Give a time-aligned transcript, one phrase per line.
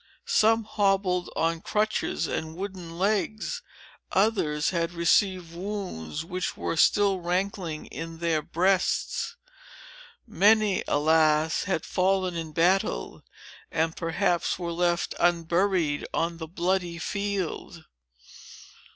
[0.25, 3.61] Some hobbled on crutches and wooden legs;
[4.11, 9.35] others had received wounds, which were still rankling in their breasts.
[10.25, 11.65] Many, alas!
[11.65, 13.21] had fallen in battle,
[13.69, 17.85] and perhaps were left unburied on the bloody field."